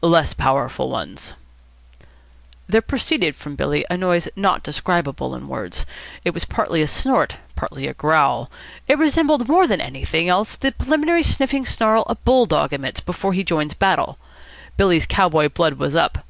"Less 0.00 0.32
powerful 0.32 0.88
ones." 0.88 1.34
There 2.66 2.80
proceeded 2.80 3.36
from 3.36 3.56
Billy 3.56 3.84
a 3.90 3.98
noise 3.98 4.26
not 4.34 4.62
describable 4.62 5.34
in 5.34 5.48
words. 5.48 5.84
It 6.24 6.32
was 6.32 6.46
partly 6.46 6.80
a 6.80 6.86
snort, 6.86 7.36
partly 7.56 7.86
a 7.86 7.92
growl. 7.92 8.50
It 8.88 8.96
resembled 8.96 9.46
more 9.48 9.66
than 9.66 9.82
anything 9.82 10.30
else 10.30 10.56
the 10.56 10.72
preliminary 10.72 11.22
sniffing 11.22 11.66
snarl 11.66 12.04
a 12.06 12.14
bull 12.14 12.46
dog 12.46 12.72
emits 12.72 13.00
before 13.00 13.34
he 13.34 13.44
joins 13.44 13.74
battle. 13.74 14.16
Billy's 14.78 15.04
cow 15.04 15.28
boy 15.28 15.46
blood 15.50 15.74
was 15.74 15.94
up. 15.94 16.24